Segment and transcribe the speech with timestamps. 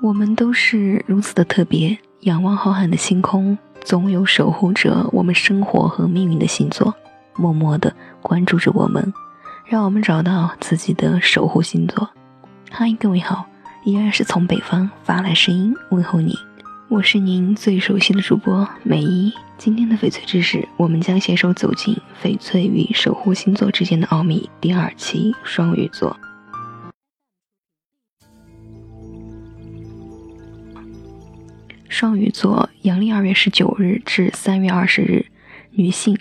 [0.00, 6.94] 我们都是如此的特别，仰望浩瀚的星空，总有守护着我们生活和命运的星座，
[7.34, 9.12] 默默的关注着我们，
[9.66, 12.08] 让我们找到自己的守护星座。
[12.70, 13.44] 嗨，各位好，
[13.84, 16.32] 依然是从北方发来声音问候你，
[16.88, 19.32] 我是您最熟悉的主播美一。
[19.56, 26.16] 今天的翡翠知识，我们将携手走进翡翠与守护星座之间的奥秘第二期双鱼座。
[31.88, 35.26] 双鱼座，阳历二月十九日至三月二十日，
[35.70, 36.16] 女性。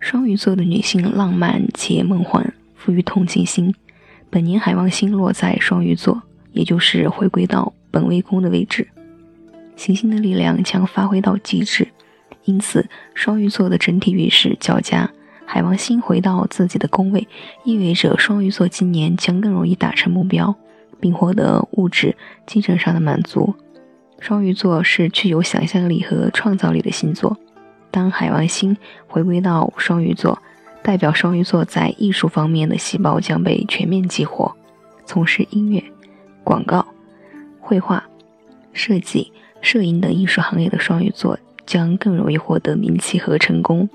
[0.00, 3.74] 双鱼座的女性浪漫且梦幻，富于同情心。
[4.30, 8.88] 本年海王星落在双鱼座，也就是回归到本位宫的位置，
[9.76, 11.86] 行星的力量将发挥到极致。
[12.44, 15.08] 因此，双鱼座的整体运势较佳。
[15.44, 17.28] 海王星回到自己的宫位，
[17.64, 20.56] 意味着双鱼座今年将更容易达成目标，
[20.98, 22.16] 并获得物质、
[22.46, 23.54] 精神上的满足。
[24.22, 27.36] 双鱼座是具有想象力和创造力的星座。
[27.90, 28.76] 当海王星
[29.08, 30.40] 回归到双鱼座，
[30.80, 34.54] 代表双鱼座在艺术方面的细胞将被全面激活。
[35.04, 35.82] 从事音乐、
[36.44, 36.86] 广告、
[37.58, 38.04] 绘画、
[38.72, 43.90] 设计、摄影等艺术行业的双鱼座将更容易获得名气和成功。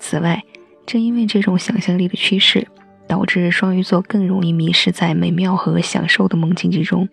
[0.00, 0.42] 此外，
[0.86, 2.66] 正因为这种想象力的趋势，
[3.06, 7.08] 导致双鱼座更容易迷失在美妙和享受的梦境之中。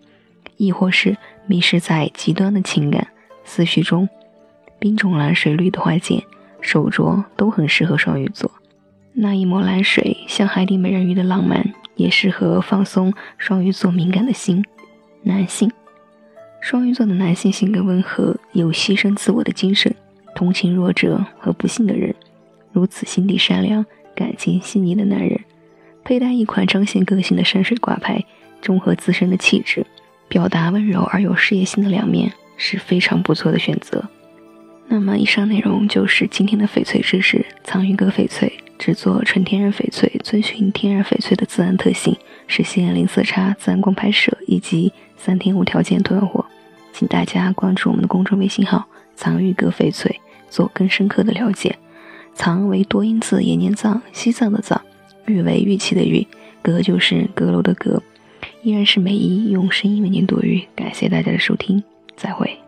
[0.56, 3.08] 亦或是迷失在极端的情感
[3.44, 4.08] 思绪中，
[4.78, 6.22] 冰种蓝水绿的花件、
[6.60, 8.50] 手镯都很适合双鱼座。
[9.12, 14.64] 那一抹蓝水像海底美人鱼的浪漫，也适合放松双鱼座敏感的心。
[15.22, 15.70] 男性，
[16.60, 19.94] 双鱼座的男性性格温和，有牺牲自我的精神，
[20.34, 22.14] 同情弱者和不幸的人。
[22.72, 25.40] 如此心地善良、感情细腻的男人，
[26.04, 28.22] 佩戴一款彰显个性的山水挂牌，
[28.60, 29.86] 中和自身的气质。
[30.28, 34.08] 表达温柔而有事业心的两面是非常不错的选择。
[34.88, 37.44] 那么，以上内容就是今天的翡翠知识。
[37.64, 42.16] 藏玉阁翡翠只做纯天然翡翠，遵循天然翡翠的自然特性，
[42.46, 46.46] 实现零色差、自然光拍摄以及三天无条件退换货。
[46.92, 51.76] 请大家关注我们的公众微信号“藏玉阁翡翠”，做更深刻的了解。
[52.32, 54.80] 藏为多音字，也念藏，西藏的藏；
[55.26, 56.26] 玉为玉器的玉，
[56.62, 58.00] 阁就是阁楼的阁。
[58.66, 61.80] 依然是美一用声音为您读语，感谢大家的收听，
[62.16, 62.65] 再会。